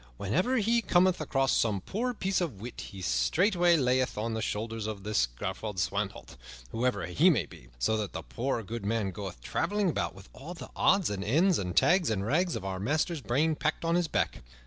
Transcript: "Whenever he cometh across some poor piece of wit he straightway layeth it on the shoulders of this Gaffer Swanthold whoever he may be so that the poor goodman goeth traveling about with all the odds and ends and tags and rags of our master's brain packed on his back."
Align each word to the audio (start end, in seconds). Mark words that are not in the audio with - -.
"Whenever 0.17 0.57
he 0.57 0.81
cometh 0.81 1.21
across 1.21 1.51
some 1.51 1.79
poor 1.79 2.11
piece 2.11 2.41
of 2.41 2.59
wit 2.59 2.81
he 2.89 3.03
straightway 3.03 3.77
layeth 3.77 4.17
it 4.17 4.17
on 4.19 4.33
the 4.33 4.41
shoulders 4.41 4.87
of 4.87 5.03
this 5.03 5.27
Gaffer 5.27 5.73
Swanthold 5.75 6.37
whoever 6.71 7.05
he 7.05 7.29
may 7.29 7.45
be 7.45 7.67
so 7.77 7.95
that 7.97 8.11
the 8.11 8.23
poor 8.23 8.63
goodman 8.63 9.11
goeth 9.11 9.41
traveling 9.41 9.89
about 9.91 10.15
with 10.15 10.27
all 10.33 10.55
the 10.55 10.71
odds 10.75 11.11
and 11.11 11.23
ends 11.23 11.59
and 11.59 11.77
tags 11.77 12.09
and 12.09 12.25
rags 12.25 12.55
of 12.55 12.65
our 12.65 12.79
master's 12.79 13.21
brain 13.21 13.53
packed 13.53 13.85
on 13.85 13.93
his 13.93 14.07
back." 14.07 14.41